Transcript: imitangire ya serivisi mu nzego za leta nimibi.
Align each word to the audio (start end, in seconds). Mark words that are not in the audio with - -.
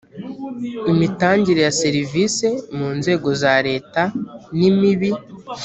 imitangire 0.91 1.61
ya 1.67 1.73
serivisi 1.81 2.47
mu 2.77 2.87
nzego 2.97 3.29
za 3.41 3.53
leta 3.67 4.03
nimibi. 4.57 5.09